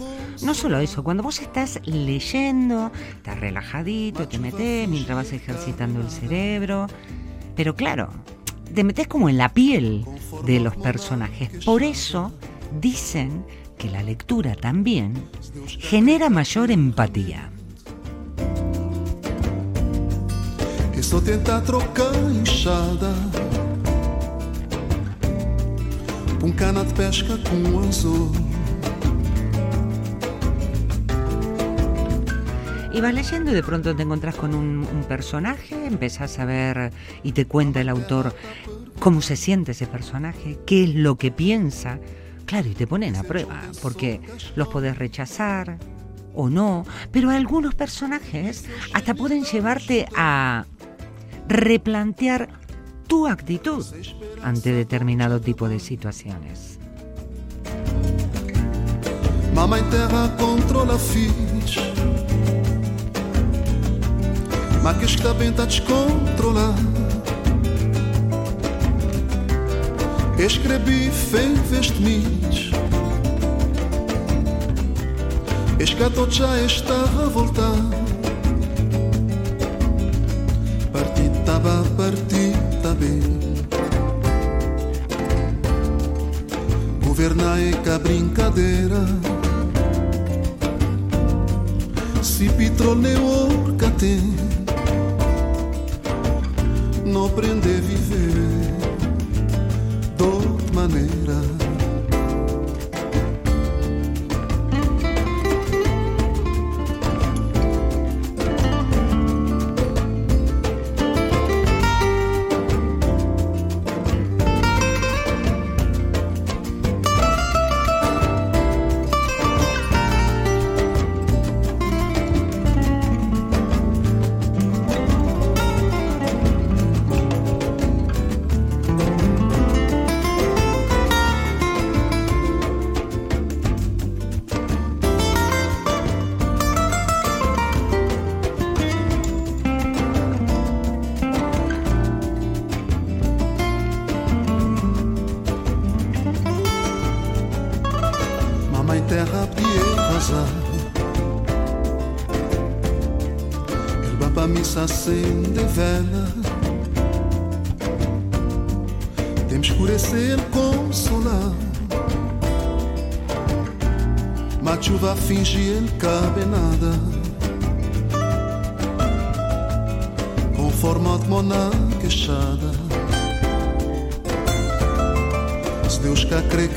no 0.43 0.55
solo 0.55 0.79
eso, 0.79 1.03
cuando 1.03 1.25
vos 1.25 1.41
estás 1.41 1.81
leyendo, 1.85 2.93
estás 3.17 3.41
relajadito, 3.41 4.29
te 4.29 4.39
metes 4.39 4.89
mientras 4.89 5.17
vas 5.17 5.33
ejercitando 5.33 6.01
el 6.01 6.11
cerebro, 6.11 6.87
pero 7.57 7.75
claro, 7.75 8.11
te 8.73 8.85
metes 8.85 9.09
como 9.09 9.29
en 9.29 9.37
la 9.37 9.49
piel 9.49 10.07
de 10.45 10.61
los 10.61 10.77
personajes. 10.77 11.65
Por 11.65 11.83
eso 11.83 12.33
dicen 12.81 13.45
que 13.79 13.91
la 13.91 14.05
lectura 14.05 14.55
también 14.55 15.13
genera 15.67 16.31
mayor 16.31 16.71
empatía. 16.71 17.51
Tentar 21.25 21.63
trocar 21.65 22.15
a 22.15 23.56
um 26.47 26.53
cana 26.53 26.85
pesca 26.85 27.37
com 27.39 27.57
um. 27.57 28.33
Y 32.93 33.01
vas 33.01 33.13
leyendo 33.13 33.51
y 33.51 33.55
de 33.55 33.63
pronto 33.65 33.95
te 33.97 34.05
encontrás 34.05 34.37
con 34.37 34.55
un, 34.55 34.87
un 34.87 35.05
personaje, 35.09 35.87
empezás 35.87 36.39
a 36.39 36.45
ver 36.45 36.93
y 37.25 37.33
te 37.33 37.47
cuenta 37.47 37.81
el 37.81 37.89
autor 37.89 38.35
cómo 39.01 39.23
se 39.23 39.37
siente 39.37 39.73
ese 39.73 39.89
personaje, 39.89 40.59
qué 40.67 40.85
es 40.85 40.95
lo 40.95 41.17
que 41.17 41.33
piensa. 41.33 41.99
Claro, 42.47 42.69
y 42.69 42.75
te 42.75 42.87
ponen 42.87 43.17
a 43.17 43.25
prueba, 43.25 43.61
porque 43.83 44.21
los 44.55 44.69
podés 44.69 44.97
rechazar 44.97 45.79
o 46.33 46.49
no, 46.49 46.87
pero 47.11 47.31
algunos 47.31 47.75
personajes 47.75 48.67
hasta 48.95 49.15
pueden 49.15 49.43
llevarte 49.43 50.07
a 50.17 50.65
replantear 51.49 52.66
tu 53.07 53.27
actitud 53.27 53.85
ante 54.43 54.73
determinado 54.73 55.41
tipo 55.41 55.69
de 55.69 55.79
situaciones. 55.79 56.79
Mamãe 59.55 59.83
terra 59.91 60.29
controla 60.39 60.99
ficha. 60.99 61.83
Mas 64.83 64.99
que 64.99 65.05
está 65.07 65.33
bem 65.33 65.53
tá 65.53 65.65
descontrolar. 65.65 66.75
Escrevi 70.39 71.11
fem 71.11 71.55
vestimentos. 71.55 72.71
Escato 75.81 76.31
já 76.31 76.61
está 76.61 76.95
a 76.95 77.29
voltar. 77.29 77.75
Partita 80.93 81.59
va, 81.59 81.83
partita 82.97 82.99
bem. 82.99 83.21
Governar 87.05 87.59
é 87.61 87.73
que 87.73 87.91
a 87.91 87.99
brincadeira. 87.99 89.05
Se 92.23 92.49
petroleo 92.51 93.77
tem 93.99 94.37
Não 97.05 97.27
aprende 97.27 97.69
a 97.69 97.81
viver 97.81 98.33
de 100.17 100.23
outra 100.23 100.75
maneira. 100.75 101.26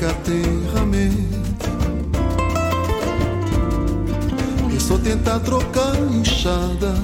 que 0.00 0.04
a 0.06 0.14
terra 0.14 0.86
mente. 0.86 1.14
E 4.74 4.80
só 4.80 4.96
tentar 4.96 5.40
trocar 5.40 5.94
a 5.94 5.98
enxada. 5.98 6.94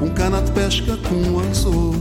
Um 0.00 0.08
cana 0.08 0.40
de 0.40 0.50
pesca 0.52 0.96
com 1.08 1.14
um 1.14 1.40
anzol. 1.40 1.94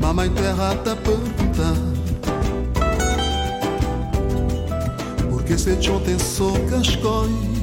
Mamãe 0.00 0.30
terra 0.30 0.74
tá 0.84 0.92
a 0.92 0.96
perguntar 0.96 1.74
Porque 5.28 5.58
se 5.58 5.82
chão 5.82 6.00
tem 6.00 6.16
só 6.18 6.52
cascói 6.70 7.55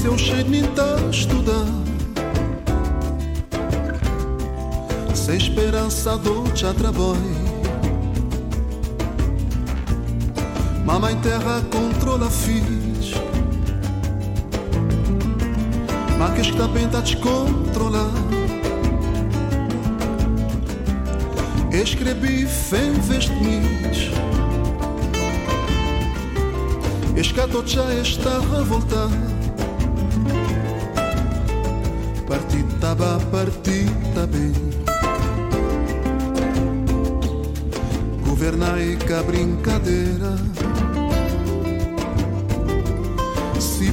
Liceu 0.00 0.16
cheio 0.16 0.44
de 0.44 0.66
tá 0.68 0.96
a 0.96 1.10
estudar 1.10 1.66
Sem 5.14 5.36
esperança 5.36 6.16
doce 6.16 6.64
a 6.64 6.72
trabalho 6.72 7.20
Mamãe 10.86 11.14
terra 11.16 11.62
controla 11.70 12.30
ficha 12.30 13.22
Mas 16.18 16.32
que 16.32 16.50
está 16.50 16.66
bem 16.66 16.88
tá 16.88 17.02
descontrolar 17.02 18.10
Escrevi 21.70 22.46
fem 22.46 22.94
vestimentos 22.94 24.08
Escato 27.14 27.62
já 27.66 27.92
está 27.92 28.36
a 28.36 28.62
voltar 28.62 29.29
Partita 32.30 32.94
ba, 32.94 33.18
partita 33.32 34.24
bem 34.30 34.52
brincadeira 39.26 40.36
Se 43.58 43.90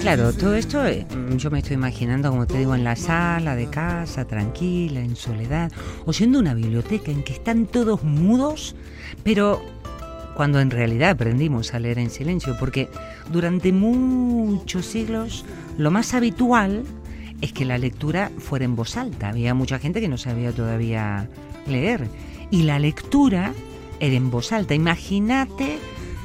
Claro, 0.00 0.32
todo 0.32 0.54
esto 0.54 0.84
eh, 0.84 1.06
yo 1.36 1.50
me 1.52 1.60
estoy 1.60 1.74
imaginando, 1.74 2.28
como 2.30 2.48
te 2.48 2.58
digo, 2.58 2.74
en 2.74 2.82
la 2.82 2.96
sala 2.96 3.54
de 3.54 3.70
casa, 3.70 4.24
tranquila, 4.24 4.98
en 4.98 5.14
soledad, 5.14 5.70
o 6.04 6.12
siendo 6.12 6.40
una 6.40 6.54
biblioteca 6.54 7.12
en 7.12 7.22
que 7.22 7.34
están 7.34 7.66
todos 7.66 8.02
mudos, 8.02 8.74
pero 9.22 9.62
cuando 10.34 10.60
en 10.60 10.70
realidad 10.70 11.10
aprendimos 11.10 11.74
a 11.74 11.78
leer 11.78 11.98
en 11.98 12.10
silencio, 12.10 12.56
porque 12.58 12.88
durante 13.32 13.72
muchos 13.72 14.86
siglos 14.86 15.44
lo 15.78 15.90
más 15.90 16.14
habitual 16.14 16.84
es 17.40 17.52
que 17.52 17.64
la 17.64 17.78
lectura 17.78 18.30
fuera 18.38 18.64
en 18.64 18.76
voz 18.76 18.96
alta. 18.96 19.30
Había 19.30 19.54
mucha 19.54 19.78
gente 19.78 20.00
que 20.00 20.08
no 20.08 20.18
sabía 20.18 20.52
todavía 20.52 21.28
leer 21.66 22.08
y 22.50 22.62
la 22.62 22.78
lectura 22.78 23.52
era 23.98 24.14
en 24.14 24.30
voz 24.30 24.52
alta. 24.52 24.74
Imagínate 24.74 25.78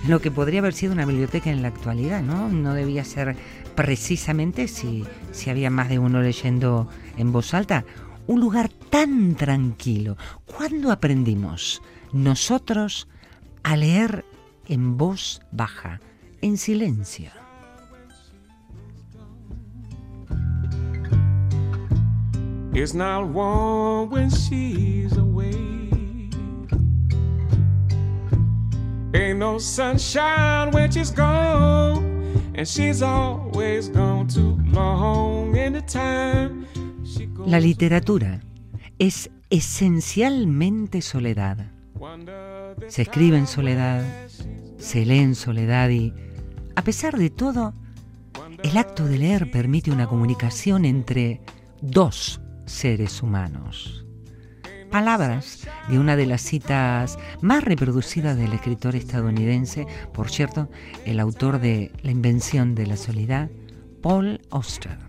lo 0.07 0.21
que 0.21 0.29
podría 0.29 0.59
haber 0.59 0.73
sido 0.73 0.93
una 0.93 1.05
biblioteca 1.05 1.49
en 1.49 1.61
la 1.61 1.69
actualidad, 1.69 2.21
¿no? 2.21 2.49
No 2.49 2.73
debía 2.73 3.03
ser 3.03 3.35
precisamente 3.75 4.67
si, 4.67 5.05
si 5.31 5.49
había 5.49 5.69
más 5.69 5.89
de 5.89 5.99
uno 5.99 6.21
leyendo 6.21 6.87
en 7.17 7.31
voz 7.31 7.53
alta. 7.53 7.85
Un 8.27 8.41
lugar 8.41 8.69
tan 8.69 9.35
tranquilo. 9.35 10.17
¿Cuándo 10.45 10.91
aprendimos 10.91 11.81
nosotros 12.11 13.07
a 13.63 13.75
leer 13.75 14.25
en 14.67 14.97
voz 14.97 15.41
baja, 15.51 15.99
en 16.41 16.57
silencio? 16.57 17.31
It's 22.73 22.93
not 22.93 23.29
warm 23.29 24.11
when 24.11 24.29
she's 24.29 25.17
away. 25.17 25.89
Ain't 29.15 29.39
no 29.39 29.57
sunshine 29.57 30.69
when 30.71 30.91
she's 30.91 31.09
gone, 31.09 32.53
and 32.53 32.67
she's 32.67 33.01
always 33.01 33.89
gone 33.89 34.27
too 34.27 34.59
long. 34.71 35.57
Anytime 35.57 36.67
she 37.03 37.25
goes, 37.25 37.47
La 37.47 37.59
literatura 37.59 38.41
es 38.99 39.31
esencialmente 39.49 41.01
soledad. 41.01 41.71
Se 42.89 43.01
escribe 43.01 43.37
en 43.37 43.47
soledad, 43.47 44.03
se 44.77 45.03
lee 45.03 45.19
en 45.19 45.33
soledad 45.33 45.89
y, 45.89 46.13
a 46.77 46.83
pesar 46.83 47.17
de 47.17 47.31
todo, 47.31 47.73
el 48.61 48.77
acto 48.77 49.05
de 49.05 49.17
leer 49.17 49.49
permite 49.49 49.89
una 49.89 50.05
comunicación 50.05 50.85
entre 50.85 51.41
dos 51.81 52.39
seres 52.67 53.23
humanos. 53.23 54.05
Palabras 54.91 55.67
de 55.89 55.97
una 55.97 56.15
de 56.15 56.27
las 56.27 56.43
citas 56.43 57.17
más 57.41 57.63
reproducidas 57.63 58.37
del 58.37 58.53
escritor 58.53 58.95
estadounidense, 58.95 59.87
por 60.13 60.29
cierto, 60.29 60.69
el 61.03 61.19
autor 61.19 61.59
de 61.59 61.91
La 62.03 62.11
invención 62.11 62.75
de 62.75 62.85
la 62.85 62.95
soledad, 62.95 63.49
Paul 64.03 64.39
Auster. 64.51 64.99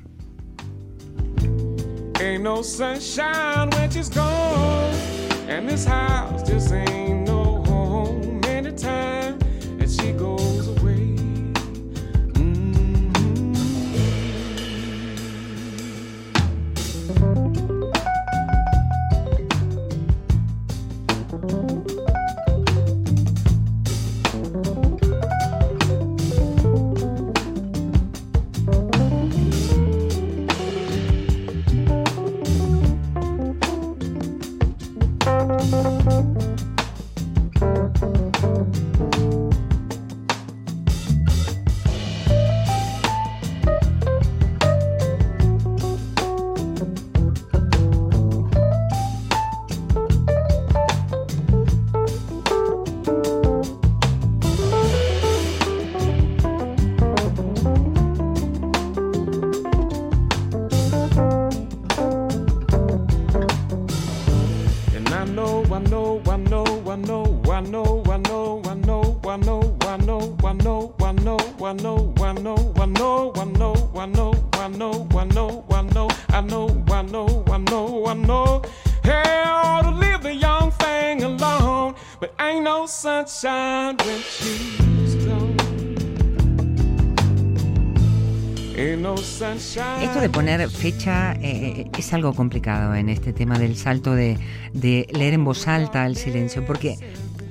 Fecha 90.78 91.32
eh, 91.42 91.90
es 91.98 92.12
algo 92.12 92.32
complicado 92.34 92.94
en 92.94 93.08
este 93.08 93.32
tema 93.32 93.58
del 93.58 93.76
salto 93.76 94.14
de, 94.14 94.38
de 94.72 95.06
leer 95.12 95.34
en 95.34 95.44
voz 95.44 95.66
alta 95.68 96.04
al 96.04 96.16
silencio, 96.16 96.64
porque 96.64 96.96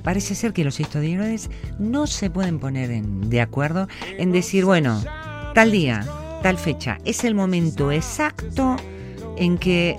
parece 0.02 0.34
ser 0.34 0.52
que 0.52 0.64
los 0.64 0.80
historiadores 0.80 1.50
no 1.78 2.06
se 2.06 2.30
pueden 2.30 2.58
poner 2.58 2.90
en- 2.90 3.28
de 3.28 3.40
acuerdo 3.42 3.86
en 4.18 4.32
decir, 4.32 4.64
bueno, 4.64 5.02
tal 5.54 5.70
día, 5.72 6.06
tal 6.42 6.56
fecha, 6.56 6.98
es 7.04 7.24
el 7.24 7.34
momento 7.34 7.92
exacto 7.92 8.76
en 9.36 9.58
que 9.58 9.96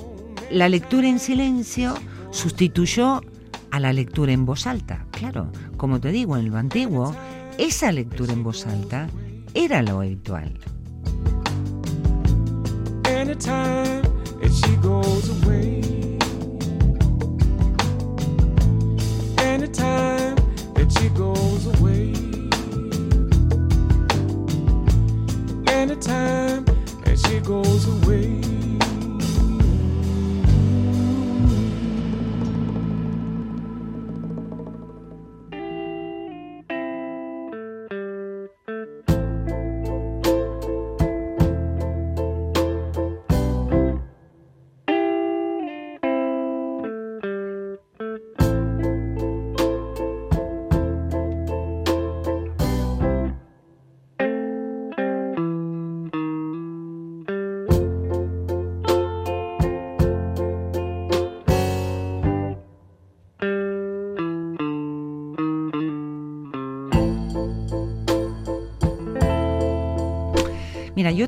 la 0.49 0.67
lectura 0.67 1.07
en 1.07 1.19
silencio 1.19 1.93
sustituyó 2.31 3.21
a 3.71 3.79
la 3.79 3.93
lectura 3.93 4.31
en 4.31 4.45
voz 4.45 4.65
alta. 4.65 5.05
Claro, 5.11 5.51
como 5.77 5.99
te 5.99 6.09
digo, 6.11 6.35
en 6.37 6.49
lo 6.49 6.57
antiguo, 6.57 7.15
esa 7.59 7.91
lectura 7.91 8.33
en 8.33 8.43
voz 8.43 8.65
alta 8.65 9.07
era 9.53 9.81
lo 9.83 9.99
habitual. 9.99 10.57
Anytime 13.29 14.01
that 14.39 14.51
she 14.51 14.75
goes 14.77 15.29
away. 15.43 15.81
Anytime 19.37 20.35
that 20.73 20.91
she 20.97 21.09
goes 21.09 21.67
away. 21.77 22.13
Anytime 25.71 26.65
that 27.03 27.19
she 27.27 27.39
goes 27.41 27.87
away. 27.87 28.88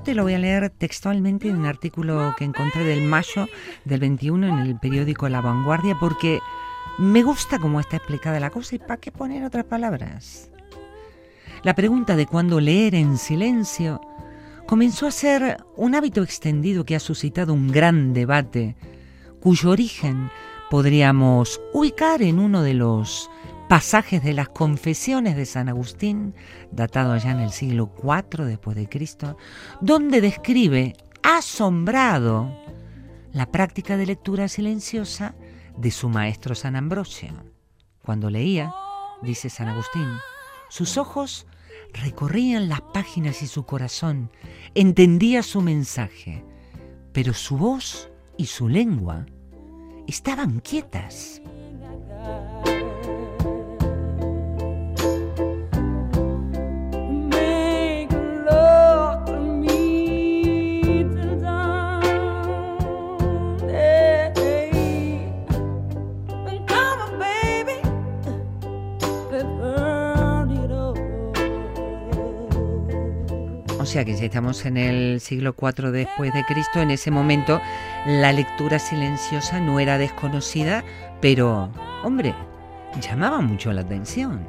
Te 0.03 0.15
lo 0.15 0.23
voy 0.23 0.33
a 0.33 0.39
leer 0.39 0.69
textualmente 0.69 1.47
en 1.47 1.57
un 1.57 1.65
artículo 1.65 2.33
que 2.37 2.43
encontré 2.43 2.83
del 2.83 3.03
mayo 3.03 3.47
del 3.85 3.99
21 3.99 4.47
en 4.47 4.59
el 4.59 4.79
periódico 4.79 5.29
La 5.29 5.41
Vanguardia 5.41 5.95
porque 5.99 6.39
me 6.97 7.21
gusta 7.21 7.59
cómo 7.59 7.79
está 7.79 7.97
explicada 7.97 8.39
la 8.39 8.49
cosa 8.49 8.75
y 8.75 8.79
para 8.79 8.97
qué 8.97 9.11
poner 9.11 9.43
otras 9.43 9.65
palabras. 9.65 10.49
La 11.63 11.75
pregunta 11.75 12.15
de 12.15 12.25
cuándo 12.25 12.59
leer 12.59 12.95
en 12.95 13.17
silencio 13.17 14.01
comenzó 14.65 15.05
a 15.05 15.11
ser 15.11 15.57
un 15.75 15.93
hábito 15.93 16.23
extendido 16.23 16.83
que 16.83 16.95
ha 16.95 16.99
suscitado 16.99 17.53
un 17.53 17.67
gran 17.71 18.13
debate 18.13 18.75
cuyo 19.39 19.69
origen 19.69 20.31
podríamos 20.71 21.61
ubicar 21.73 22.23
en 22.23 22.39
uno 22.39 22.63
de 22.63 22.73
los 22.73 23.29
pasajes 23.71 24.21
de 24.21 24.33
las 24.33 24.49
confesiones 24.49 25.37
de 25.37 25.45
San 25.45 25.69
Agustín, 25.69 26.35
datado 26.73 27.13
allá 27.13 27.31
en 27.31 27.39
el 27.39 27.51
siglo 27.51 27.89
IV 28.03 28.43
después 28.43 28.75
de 28.75 28.89
Cristo, 28.89 29.37
donde 29.79 30.19
describe 30.19 30.97
asombrado 31.23 32.53
la 33.31 33.49
práctica 33.49 33.95
de 33.95 34.07
lectura 34.07 34.49
silenciosa 34.49 35.35
de 35.77 35.89
su 35.89 36.09
maestro 36.09 36.53
San 36.53 36.75
Ambrosio. 36.75 37.29
Cuando 38.03 38.29
leía, 38.29 38.73
dice 39.21 39.49
San 39.49 39.69
Agustín, 39.69 40.17
sus 40.67 40.97
ojos 40.97 41.47
recorrían 41.93 42.67
las 42.67 42.81
páginas 42.81 43.41
y 43.41 43.47
su 43.47 43.65
corazón 43.65 44.31
entendía 44.75 45.43
su 45.43 45.61
mensaje, 45.61 46.43
pero 47.13 47.33
su 47.33 47.55
voz 47.55 48.09
y 48.35 48.47
su 48.47 48.67
lengua 48.67 49.27
estaban 50.07 50.59
quietas. 50.59 51.41
Sea 73.91 74.05
que 74.05 74.15
ya 74.15 74.23
estamos 74.23 74.65
en 74.65 74.77
el 74.77 75.19
siglo 75.19 75.53
IV 75.61 75.91
después 75.91 76.33
de 76.33 76.45
Cristo. 76.45 76.79
En 76.79 76.91
ese 76.91 77.11
momento 77.11 77.59
la 78.05 78.31
lectura 78.31 78.79
silenciosa 78.79 79.59
no 79.59 79.81
era 79.81 79.97
desconocida, 79.97 80.85
pero, 81.19 81.69
hombre, 82.01 82.33
llamaba 83.01 83.41
mucho 83.41 83.73
la 83.73 83.81
atención. 83.81 84.47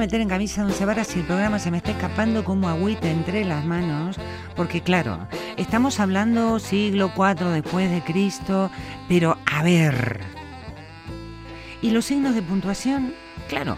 Meter 0.00 0.22
en 0.22 0.28
camisa 0.28 0.62
de 0.62 0.68
once 0.68 0.84
varas 0.86 1.08
si 1.08 1.20
el 1.20 1.26
programa 1.26 1.58
se 1.58 1.70
me 1.70 1.76
está 1.76 1.90
escapando 1.90 2.42
como 2.42 2.70
agüita 2.70 3.10
entre 3.10 3.44
las 3.44 3.66
manos, 3.66 4.16
porque 4.56 4.80
claro, 4.80 5.28
estamos 5.58 6.00
hablando 6.00 6.58
siglo 6.58 7.12
IV 7.14 7.50
después 7.50 7.90
de 7.90 8.00
Cristo, 8.02 8.70
pero 9.08 9.36
a 9.44 9.62
ver. 9.62 10.20
Y 11.82 11.90
los 11.90 12.06
signos 12.06 12.34
de 12.34 12.40
puntuación, 12.40 13.12
claro, 13.48 13.76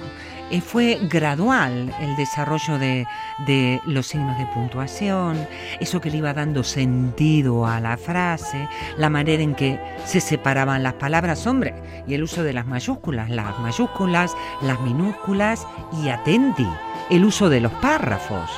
eh, 0.53 0.61
fue 0.61 0.99
gradual 1.11 1.95
el 2.01 2.17
desarrollo 2.17 2.79
de, 2.79 3.07
de 3.47 3.81
los 3.87 4.07
signos 4.07 4.39
de 4.39 4.47
puntuación, 4.47 5.49
eso 5.81 6.01
que 6.01 6.11
le 6.11 6.19
iba 6.19 6.35
dando 6.35 6.63
sentido 6.63 7.67
a 7.67 7.81
la 7.81 7.97
frase, 7.97 8.69
la 8.99 9.09
manera 9.09 9.43
en 9.43 9.55
que 9.55 9.81
se 10.05 10.21
separaban 10.21 10.83
las 10.83 10.95
palabras, 10.95 11.47
hombre, 11.47 11.75
y 12.07 12.15
el 12.15 12.23
uso 12.23 12.43
de 12.43 12.53
las 12.53 12.67
mayúsculas, 12.67 13.31
las 13.31 13.59
mayúsculas, 13.61 14.37
las 14.61 14.79
minúsculas 14.81 15.67
y 16.03 16.11
atenti, 16.11 16.69
el 17.11 17.25
uso 17.25 17.49
de 17.49 17.61
los 17.61 17.73
párrafos. 17.73 18.51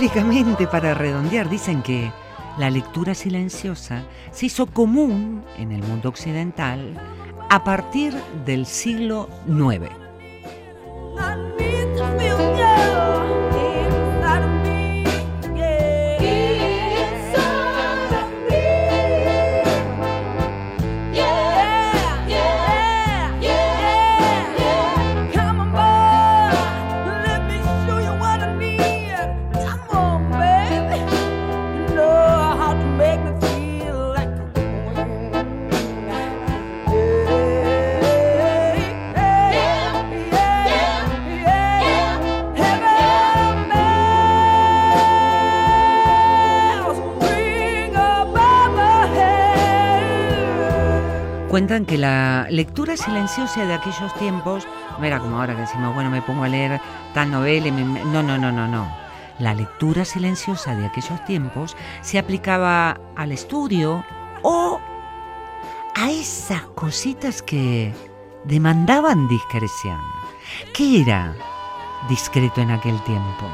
Históricamente, 0.00 0.66
para 0.66 0.94
redondear, 0.94 1.50
dicen 1.50 1.82
que 1.82 2.10
la 2.56 2.70
lectura 2.70 3.14
silenciosa 3.14 4.02
se 4.32 4.46
hizo 4.46 4.64
común 4.64 5.44
en 5.58 5.72
el 5.72 5.82
mundo 5.82 6.08
occidental 6.08 6.98
a 7.50 7.62
partir 7.64 8.14
del 8.46 8.64
siglo 8.64 9.28
IX. 9.46 9.90
Cuentan 51.60 51.84
que 51.84 51.98
la 51.98 52.46
lectura 52.48 52.96
silenciosa 52.96 53.66
de 53.66 53.74
aquellos 53.74 54.14
tiempos 54.14 54.66
no 54.98 55.04
era 55.04 55.18
como 55.18 55.38
ahora 55.38 55.54
que 55.54 55.60
decimos, 55.60 55.94
bueno, 55.94 56.08
me 56.08 56.22
pongo 56.22 56.44
a 56.44 56.48
leer 56.48 56.80
tal 57.12 57.30
novela 57.30 57.70
me- 57.70 58.02
No, 58.02 58.22
no, 58.22 58.38
no, 58.38 58.50
no, 58.50 58.66
no. 58.66 58.90
La 59.38 59.52
lectura 59.52 60.06
silenciosa 60.06 60.74
de 60.74 60.86
aquellos 60.86 61.22
tiempos 61.26 61.76
se 62.00 62.18
aplicaba 62.18 62.98
al 63.14 63.30
estudio 63.32 64.02
o 64.40 64.80
a 65.96 66.10
esas 66.10 66.62
cositas 66.74 67.42
que 67.42 67.92
demandaban 68.44 69.28
discreción. 69.28 70.00
¿Qué 70.72 71.02
era 71.02 71.34
discreto 72.08 72.62
en 72.62 72.70
aquel 72.70 72.98
tiempo? 73.02 73.44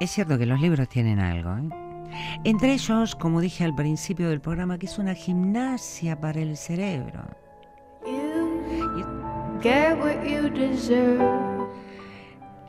Es 0.00 0.10
cierto 0.10 0.38
que 0.38 0.46
los 0.46 0.60
libros 0.60 0.88
tienen 0.88 1.20
algo, 1.20 1.56
¿eh? 1.56 1.68
Entre 2.44 2.72
ellos, 2.72 3.14
como 3.14 3.40
dije 3.40 3.64
al 3.64 3.74
principio 3.74 4.30
del 4.30 4.40
programa, 4.40 4.78
que 4.78 4.86
es 4.86 4.98
una 4.98 5.14
gimnasia 5.14 6.18
para 6.18 6.40
el 6.40 6.56
cerebro. 6.56 7.22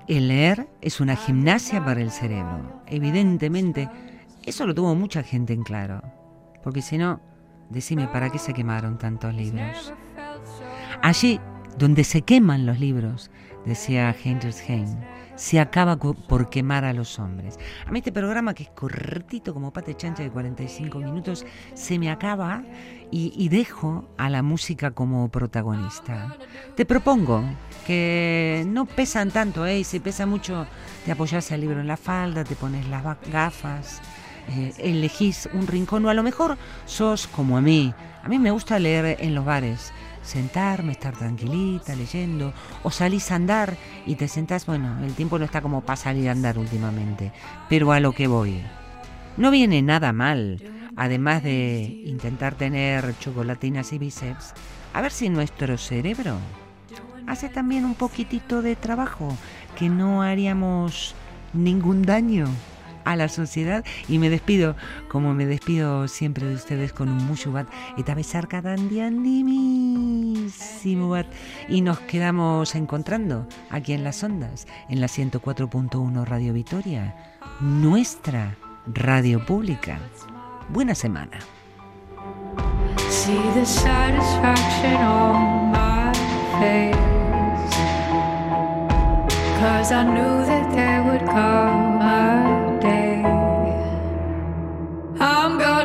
El 0.07 0.27
leer 0.27 0.67
es 0.81 0.99
una 0.99 1.15
gimnasia 1.15 1.83
para 1.83 2.01
el 2.01 2.11
cerebro. 2.11 2.83
Evidentemente, 2.87 3.89
eso 4.45 4.67
lo 4.67 4.75
tuvo 4.75 4.93
mucha 4.93 5.23
gente 5.23 5.53
en 5.53 5.63
claro. 5.63 6.01
Porque 6.63 6.81
si 6.81 6.97
no, 6.97 7.21
decime, 7.69 8.07
¿para 8.09 8.29
qué 8.29 8.39
se 8.39 8.53
quemaron 8.53 8.97
tantos 8.97 9.33
libros? 9.33 9.93
Allí 11.01 11.39
donde 11.77 12.03
se 12.03 12.23
queman 12.23 12.65
los 12.65 12.79
libros, 12.79 13.31
decía 13.65 14.13
Heinrich 14.23 14.61
Heine, 14.67 14.97
se 15.41 15.59
acaba 15.59 15.97
por 15.97 16.51
quemar 16.51 16.85
a 16.85 16.93
los 16.93 17.17
hombres. 17.17 17.57
A 17.87 17.91
mí 17.91 17.97
este 17.97 18.11
programa, 18.11 18.53
que 18.53 18.61
es 18.61 18.69
cortito 18.69 19.55
como 19.55 19.73
pate 19.73 19.97
chancha 19.97 20.21
de 20.21 20.29
45 20.29 20.99
minutos, 20.99 21.47
se 21.73 21.97
me 21.97 22.11
acaba 22.11 22.61
y, 23.09 23.49
dejo 23.49 24.07
a 24.19 24.29
la 24.29 24.43
música 24.43 24.91
como 24.91 25.29
protagonista. 25.29 26.37
Te 26.75 26.85
propongo 26.85 27.43
que 27.87 28.63
no 28.67 28.85
pesan 28.85 29.31
tanto, 29.31 29.65
¿eh? 29.65 29.83
Si 29.83 29.99
pesa 29.99 30.27
mucho, 30.27 30.67
te 31.05 31.11
apoyas 31.11 31.51
el 31.51 31.61
libro 31.61 31.81
en 31.81 31.87
la 31.87 31.97
falda, 31.97 32.43
te 32.43 32.55
pones 32.55 32.87
las 32.87 33.03
gafas, 33.31 33.99
eh, 34.49 34.73
elegís 34.77 35.49
un 35.53 35.65
rincón 35.65 36.05
o 36.05 36.09
a 36.09 36.13
lo 36.13 36.21
mejor 36.21 36.55
sos 36.85 37.25
como 37.25 37.57
a 37.57 37.61
mí. 37.61 37.95
A 38.21 38.29
mí 38.29 38.37
me 38.37 38.51
gusta 38.51 38.77
leer 38.77 39.17
en 39.19 39.33
los 39.33 39.43
bares, 39.43 39.91
sentarme, 40.23 40.91
estar 40.91 41.15
tranquilita, 41.15 41.95
leyendo, 41.95 42.53
o 42.83 42.91
salís 42.91 43.31
a 43.31 43.35
andar 43.35 43.75
y 44.05 44.15
te 44.15 44.27
sentás, 44.27 44.65
bueno, 44.65 45.03
el 45.03 45.13
tiempo 45.13 45.39
no 45.39 45.45
está 45.45 45.61
como 45.61 45.81
para 45.81 45.97
salir 45.97 46.29
a 46.29 46.33
andar 46.33 46.57
últimamente, 46.57 47.31
pero 47.69 47.91
a 47.91 47.99
lo 47.99 48.13
que 48.13 48.27
voy. 48.27 48.61
No 49.37 49.51
viene 49.51 49.81
nada 49.81 50.13
mal, 50.13 50.61
además 50.95 51.43
de 51.43 52.03
intentar 52.05 52.55
tener 52.55 53.17
chocolatinas 53.19 53.93
y 53.93 53.97
bíceps, 53.97 54.53
a 54.93 55.01
ver 55.01 55.11
si 55.11 55.29
nuestro 55.29 55.77
cerebro 55.77 56.37
hace 57.27 57.49
también 57.49 57.85
un 57.85 57.95
poquitito 57.95 58.61
de 58.61 58.75
trabajo, 58.75 59.35
que 59.77 59.89
no 59.89 60.21
haríamos 60.21 61.15
ningún 61.53 62.01
daño 62.01 62.47
a 63.05 63.15
la 63.15 63.29
sociedad 63.29 63.85
y 64.07 64.19
me 64.19 64.29
despido 64.29 64.75
como 65.09 65.33
me 65.33 65.45
despido 65.45 66.07
siempre 66.07 66.45
de 66.45 66.55
ustedes 66.55 66.93
con 66.93 67.09
mucho 67.09 67.51
bat 67.51 67.67
eta 67.97 68.15
besarka 68.15 68.61
y 71.69 71.81
nos 71.81 71.99
quedamos 72.01 72.75
encontrando 72.75 73.47
aquí 73.69 73.93
en 73.93 74.03
las 74.03 74.23
ondas 74.23 74.67
en 74.89 75.01
la 75.01 75.07
104.1 75.07 76.25
Radio 76.25 76.53
Vitoria 76.53 77.15
nuestra 77.59 78.57
radio 78.87 79.45
pública. 79.45 79.99
Buena 80.69 80.95
semana 80.95 81.39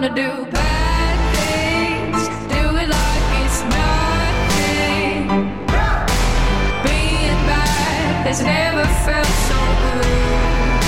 gonna 0.00 0.14
do 0.14 0.44
bad 0.50 1.16
things, 1.36 2.28
do 2.52 2.62
it 2.76 2.88
like 2.96 3.26
it's 3.40 3.60
nothing. 3.62 5.26
Being 6.84 7.40
bad 7.48 8.26
has 8.26 8.42
never 8.42 8.84
felt 9.06 9.32
so 9.48 9.58
good. 9.84 10.80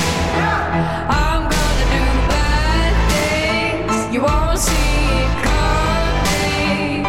I'm 1.08 1.42
gonna 1.54 1.86
do 1.96 2.04
bad 2.34 2.92
things. 3.14 3.96
You 4.14 4.20
won't 4.28 4.58
see 4.58 4.98
it 5.24 5.32
coming. 5.48 7.04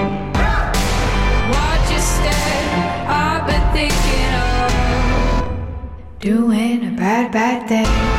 Watch 1.51 1.85
your 1.91 2.05
step. 2.15 2.63
I've 3.09 3.43
been 3.45 3.65
thinking 3.75 4.33
of 4.47 4.71
doing 6.21 6.79
a 6.87 6.95
bad, 6.95 7.33
bad 7.33 7.67
thing. 7.67 8.18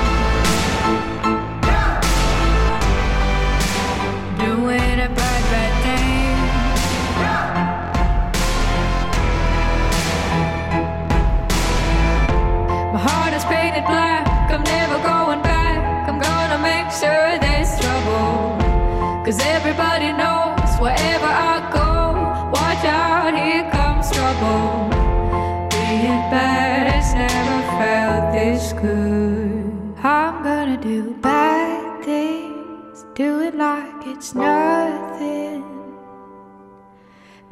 Like 33.60 34.06
it's 34.06 34.34
nothing. 34.34 35.62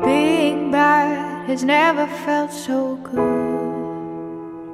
Being 0.03 0.71
bad 0.71 1.47
has 1.51 1.63
never 1.65 2.07
felt 2.25 2.51
so 2.51 2.97
good. 2.97 4.71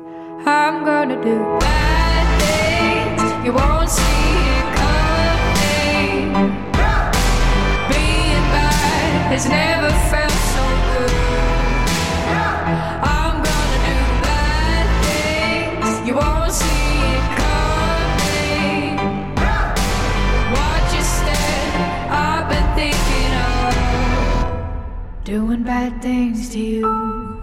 I'm 0.47 0.85
gonna 0.85 1.21
do 1.31 1.37
bad 1.59 2.27
things. 2.43 3.23
You 3.45 3.53
won't 3.53 3.91
see 3.91 4.31
it 4.59 4.69
coming. 4.83 6.29
Being 7.91 8.45
bad 8.55 9.33
has 9.33 9.49
never 9.49 9.91
felt 10.11 10.24
doing 25.25 25.63
bad 25.63 26.03
things 26.03 26.51
to 26.51 26.59
you. 26.59 27.41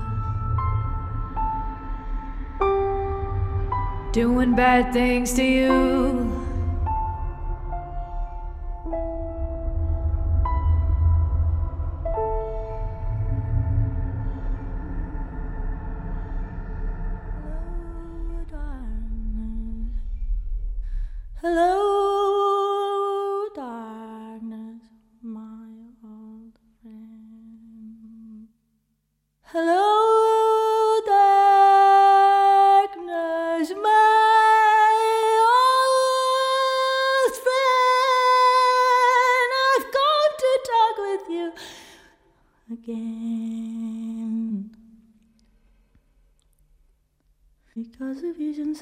doing 4.11 4.53
bad 4.55 4.91
things 4.91 5.33
to 5.33 5.43
you. 5.43 6.40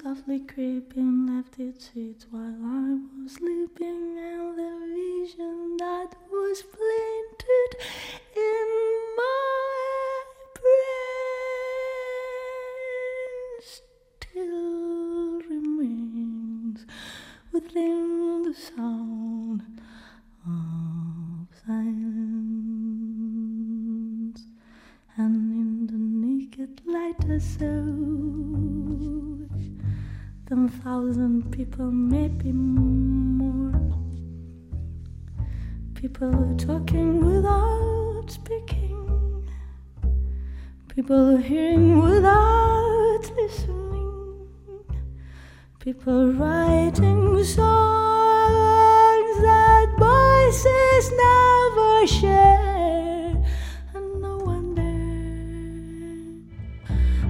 Softly 0.02 0.39
creeping 0.39 1.28
left 1.28 1.60
its 1.60 1.91
seat 1.91 2.26
while 2.32 2.56
I 2.64 3.00
was 3.22 3.34
sleeping, 3.34 4.18
and 4.18 4.58
the 4.58 4.72
vision 4.95 5.76
that 5.78 6.16
was 6.32 6.62
planted 6.62 7.09
people, 31.60 31.91
maybe 31.91 32.53
more. 32.53 33.74
People 35.93 36.55
talking 36.55 37.20
without 37.20 38.24
speaking, 38.30 39.45
people 40.88 41.36
hearing 41.36 42.01
without 42.01 43.24
listening, 43.36 44.47
people 45.80 46.32
writing 46.32 47.43
songs 47.43 49.36
that 49.47 49.88
voices 49.99 51.12
never 51.26 52.07
share, 52.07 53.36
and 53.93 54.22
no 54.22 54.38
wonder. 54.38 54.95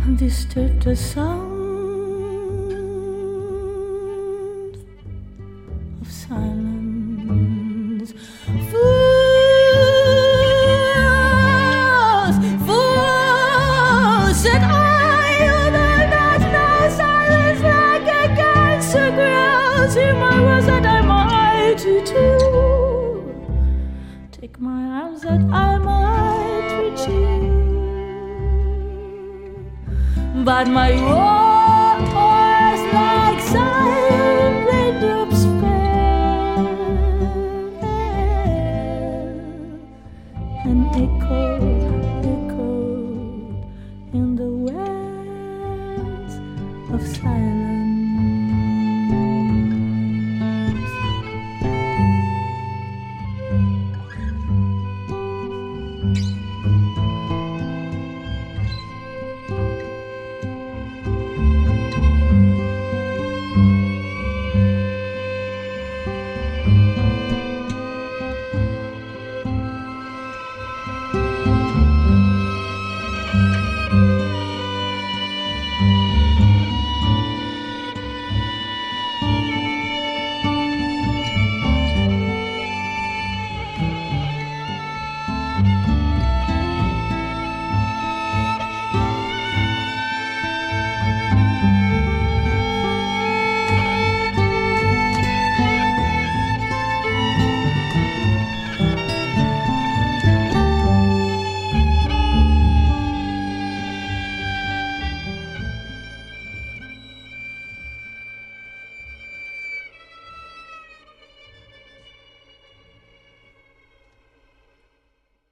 Understood 0.06 0.80
the 0.84 0.96
sound 0.96 1.49
But 30.50 30.68
my 30.68 30.96
voice 30.98 31.49